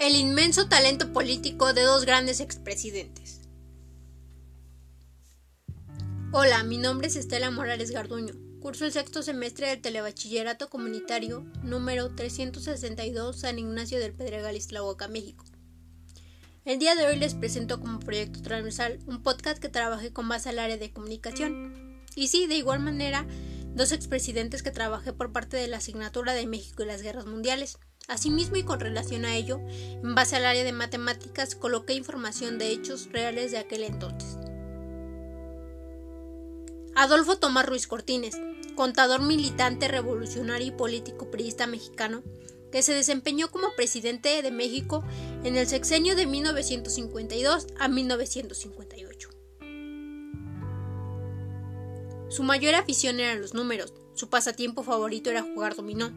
el 0.00 0.16
inmenso 0.16 0.66
talento 0.66 1.12
político 1.12 1.74
de 1.74 1.82
dos 1.82 2.06
grandes 2.06 2.40
expresidentes. 2.40 3.42
Hola, 6.32 6.64
mi 6.64 6.78
nombre 6.78 7.08
es 7.08 7.16
Estela 7.16 7.50
Morales 7.50 7.90
Garduño. 7.90 8.32
Curso 8.60 8.86
el 8.86 8.92
sexto 8.92 9.22
semestre 9.22 9.68
del 9.68 9.82
Telebachillerato 9.82 10.70
Comunitario 10.70 11.44
número 11.62 12.14
362 12.14 13.40
San 13.40 13.58
Ignacio 13.58 13.98
del 13.98 14.14
Pedregal, 14.14 14.56
Islahuaca, 14.56 15.06
México. 15.06 15.44
El 16.64 16.78
día 16.78 16.94
de 16.94 17.06
hoy 17.06 17.16
les 17.16 17.34
presento 17.34 17.78
como 17.78 18.00
proyecto 18.00 18.40
transversal 18.40 19.00
un 19.06 19.22
podcast 19.22 19.60
que 19.60 19.68
trabajé 19.68 20.14
con 20.14 20.26
base 20.30 20.48
al 20.48 20.60
área 20.60 20.78
de 20.78 20.94
comunicación. 20.94 22.00
Y 22.16 22.28
sí, 22.28 22.46
de 22.46 22.56
igual 22.56 22.80
manera, 22.80 23.26
dos 23.74 23.92
expresidentes 23.92 24.62
que 24.62 24.70
trabajé 24.70 25.12
por 25.12 25.30
parte 25.30 25.58
de 25.58 25.68
la 25.68 25.76
asignatura 25.76 26.32
de 26.32 26.46
México 26.46 26.84
y 26.84 26.86
las 26.86 27.02
Guerras 27.02 27.26
Mundiales. 27.26 27.76
Asimismo 28.10 28.56
y 28.56 28.64
con 28.64 28.80
relación 28.80 29.24
a 29.24 29.36
ello, 29.36 29.60
en 29.68 30.16
base 30.16 30.34
al 30.34 30.44
área 30.44 30.64
de 30.64 30.72
matemáticas, 30.72 31.54
coloqué 31.54 31.94
información 31.94 32.58
de 32.58 32.70
hechos 32.70 33.08
reales 33.12 33.52
de 33.52 33.58
aquel 33.58 33.84
entonces. 33.84 34.36
Adolfo 36.96 37.38
Tomás 37.38 37.66
Ruiz 37.66 37.86
Cortines, 37.86 38.36
contador 38.74 39.22
militante, 39.22 39.86
revolucionario 39.86 40.66
y 40.66 40.72
político 40.72 41.30
priista 41.30 41.68
mexicano, 41.68 42.24
que 42.72 42.82
se 42.82 42.94
desempeñó 42.94 43.48
como 43.48 43.76
presidente 43.76 44.42
de 44.42 44.50
México 44.50 45.04
en 45.44 45.56
el 45.56 45.68
sexenio 45.68 46.16
de 46.16 46.26
1952 46.26 47.68
a 47.78 47.86
1958. 47.86 49.30
Su 52.28 52.42
mayor 52.42 52.74
afición 52.74 53.20
eran 53.20 53.40
los 53.40 53.54
números, 53.54 53.94
su 54.14 54.28
pasatiempo 54.28 54.82
favorito 54.82 55.30
era 55.30 55.42
jugar 55.42 55.76
dominó. 55.76 56.10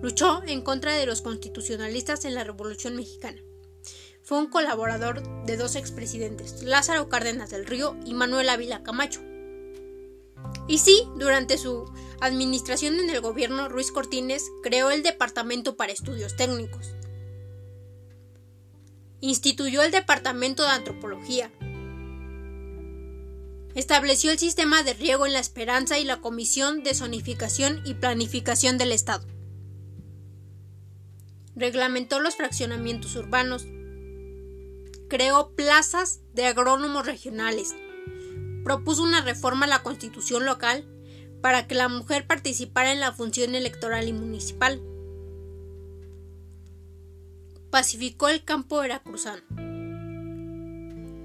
Luchó 0.00 0.42
en 0.46 0.62
contra 0.62 0.94
de 0.94 1.06
los 1.06 1.22
constitucionalistas 1.22 2.24
en 2.24 2.34
la 2.34 2.44
Revolución 2.44 2.94
Mexicana. 2.94 3.42
Fue 4.22 4.38
un 4.38 4.48
colaborador 4.48 5.22
de 5.46 5.56
dos 5.56 5.74
expresidentes, 5.74 6.62
Lázaro 6.62 7.08
Cárdenas 7.08 7.50
del 7.50 7.64
Río 7.64 7.96
y 8.04 8.14
Manuel 8.14 8.50
Ávila 8.50 8.82
Camacho. 8.82 9.20
Y 10.68 10.78
sí, 10.78 11.02
durante 11.16 11.56
su 11.56 11.90
administración 12.20 13.00
en 13.00 13.10
el 13.10 13.22
gobierno, 13.22 13.68
Ruiz 13.68 13.90
Cortines 13.90 14.44
creó 14.62 14.90
el 14.90 15.02
Departamento 15.02 15.76
para 15.76 15.92
Estudios 15.92 16.36
Técnicos. 16.36 16.90
Instituyó 19.20 19.82
el 19.82 19.90
Departamento 19.90 20.62
de 20.62 20.70
Antropología. 20.70 21.50
Estableció 23.74 24.30
el 24.30 24.38
sistema 24.38 24.82
de 24.82 24.92
riego 24.92 25.24
en 25.24 25.32
la 25.32 25.40
Esperanza 25.40 25.98
y 25.98 26.04
la 26.04 26.20
Comisión 26.20 26.82
de 26.82 26.94
Zonificación 26.94 27.80
y 27.84 27.94
Planificación 27.94 28.76
del 28.76 28.92
Estado 28.92 29.26
reglamentó 31.58 32.20
los 32.20 32.36
fraccionamientos 32.36 33.16
urbanos, 33.16 33.66
creó 35.08 35.54
plazas 35.54 36.20
de 36.34 36.46
agrónomos 36.46 37.06
regionales, 37.06 37.74
propuso 38.64 39.02
una 39.02 39.22
reforma 39.22 39.66
a 39.66 39.68
la 39.68 39.82
constitución 39.82 40.44
local 40.44 40.86
para 41.40 41.66
que 41.66 41.74
la 41.74 41.88
mujer 41.88 42.26
participara 42.26 42.92
en 42.92 43.00
la 43.00 43.12
función 43.12 43.54
electoral 43.54 44.08
y 44.08 44.12
municipal, 44.12 44.82
pacificó 47.70 48.28
el 48.28 48.44
campo 48.44 48.78
veracruzano, 48.78 49.42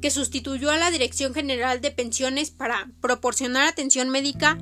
que 0.00 0.10
sustituyó 0.10 0.72
a 0.72 0.76
la 0.76 0.90
Dirección 0.90 1.34
General 1.34 1.80
de 1.80 1.92
Pensiones 1.92 2.50
para 2.50 2.90
proporcionar 3.00 3.68
atención 3.68 4.08
médica, 4.08 4.58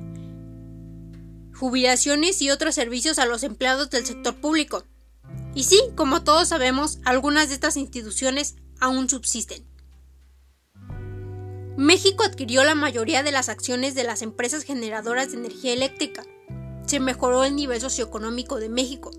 jubilaciones 1.55 2.39
y 2.43 2.51
otros 2.51 2.75
servicios 2.75 3.17
a 3.17 3.25
los 3.25 3.41
empleados 3.41 3.89
del 3.89 4.05
sector 4.05 4.35
público. 4.35 4.85
Y 5.53 5.63
sí, 5.63 5.81
como 5.95 6.23
todos 6.23 6.47
sabemos, 6.47 6.99
algunas 7.03 7.49
de 7.49 7.55
estas 7.55 7.75
instituciones 7.77 8.55
aún 8.79 9.09
subsisten. 9.09 9.65
México 11.77 12.23
adquirió 12.23 12.63
la 12.63 12.75
mayoría 12.75 13.23
de 13.23 13.31
las 13.31 13.49
acciones 13.49 13.95
de 13.95 14.03
las 14.03 14.21
empresas 14.21 14.63
generadoras 14.63 15.31
de 15.31 15.37
energía 15.37 15.73
eléctrica. 15.73 16.23
Se 16.85 16.99
mejoró 16.99 17.43
el 17.43 17.55
nivel 17.55 17.81
socioeconómico 17.81 18.59
de 18.59 18.69
México 18.69 19.11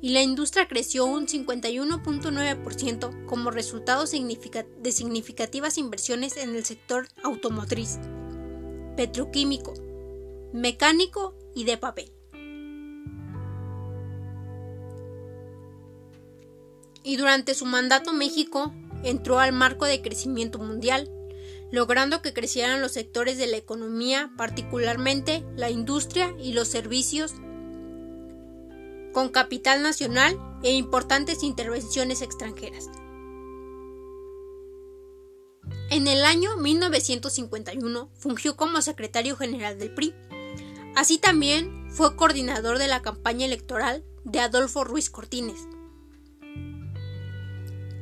y 0.00 0.08
la 0.10 0.22
industria 0.22 0.68
creció 0.68 1.04
un 1.06 1.26
51.9% 1.26 3.26
como 3.26 3.50
resultado 3.50 4.04
de 4.04 4.92
significativas 4.92 5.78
inversiones 5.78 6.36
en 6.36 6.54
el 6.56 6.64
sector 6.64 7.08
automotriz, 7.22 7.98
petroquímico, 8.96 9.74
mecánico 10.52 11.36
y 11.54 11.64
de 11.64 11.78
papel. 11.78 12.12
Y 17.04 17.16
durante 17.16 17.54
su 17.54 17.66
mandato 17.66 18.12
México 18.12 18.72
entró 19.02 19.38
al 19.38 19.52
marco 19.52 19.84
de 19.84 20.02
crecimiento 20.02 20.58
mundial, 20.58 21.10
logrando 21.70 22.22
que 22.22 22.32
crecieran 22.32 22.80
los 22.80 22.92
sectores 22.92 23.38
de 23.38 23.46
la 23.46 23.56
economía, 23.56 24.30
particularmente 24.36 25.44
la 25.56 25.70
industria 25.70 26.34
y 26.38 26.52
los 26.52 26.68
servicios, 26.68 27.32
con 29.12 29.28
capital 29.30 29.82
nacional 29.82 30.38
e 30.62 30.72
importantes 30.72 31.42
intervenciones 31.42 32.22
extranjeras. 32.22 32.88
En 35.90 36.06
el 36.08 36.24
año 36.24 36.56
1951 36.56 38.10
fungió 38.16 38.56
como 38.56 38.80
secretario 38.80 39.36
general 39.36 39.78
del 39.78 39.92
PRI. 39.92 40.14
Así 40.96 41.18
también 41.18 41.90
fue 41.90 42.16
coordinador 42.16 42.78
de 42.78 42.88
la 42.88 43.02
campaña 43.02 43.44
electoral 43.44 44.02
de 44.24 44.40
Adolfo 44.40 44.84
Ruiz 44.84 45.10
Cortines. 45.10 45.68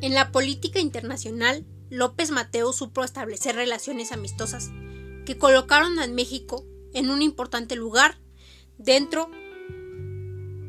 En 0.02 0.14
la 0.14 0.32
política 0.32 0.81
internacional, 0.81 1.67
López 1.91 2.31
Mateo 2.31 2.73
supo 2.73 3.05
establecer 3.05 3.55
relaciones 3.55 4.12
amistosas 4.12 4.70
que 5.26 5.37
colocaron 5.37 5.99
a 5.99 6.06
México 6.06 6.64
en 6.94 7.11
un 7.11 7.20
importante 7.20 7.76
lugar 7.76 8.19
dentro 8.79 9.31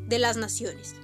de 0.08 0.20
las 0.20 0.36
naciones. 0.36 0.96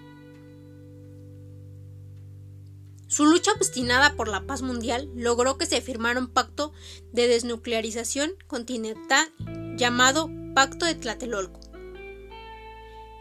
Su 3.07 3.25
lucha 3.25 3.53
obstinada 3.53 4.15
por 4.15 4.27
la 4.27 4.45
paz 4.45 4.61
mundial 4.61 5.09
logró 5.15 5.57
que 5.57 5.65
se 5.65 5.79
firmara 5.79 6.19
un 6.19 6.27
pacto 6.27 6.73
de 7.13 7.29
desnuclearización 7.29 8.31
continental 8.47 9.31
llamado 9.77 10.29
Pacto 10.53 10.85
de 10.85 10.95
Tlatelolco. 10.95 11.61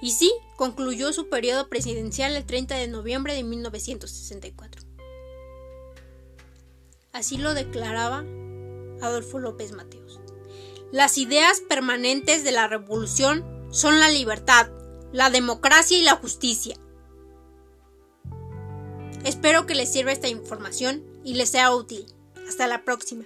Y 0.03 0.11
sí, 0.11 0.33
concluyó 0.57 1.13
su 1.13 1.29
periodo 1.29 1.69
presidencial 1.69 2.35
el 2.35 2.45
30 2.45 2.75
de 2.75 2.89
noviembre 2.89 3.35
de 3.35 3.45
1964. 3.45 4.96
Así 7.17 7.39
lo 7.39 7.55
declaraba 7.55 8.27
Adolfo 9.01 9.39
López 9.39 9.73
Mateos. 9.73 10.21
Las 10.93 11.17
ideas 11.17 11.63
permanentes 11.67 12.45
de 12.45 12.53
la 12.53 12.69
revolución 12.69 13.43
son 13.71 14.01
la 14.01 14.11
libertad, 14.11 14.69
la 15.13 15.31
democracia 15.31 15.97
y 15.97 16.03
la 16.03 16.17
justicia. 16.17 16.77
Espero 19.25 19.65
que 19.65 19.75
les 19.75 19.91
sirva 19.91 20.13
esta 20.13 20.29
información 20.29 21.05
y 21.25 21.35
les 21.35 21.49
sea 21.49 21.75
útil. 21.75 22.05
Hasta 22.47 22.67
la 22.67 22.85
próxima. 22.85 23.25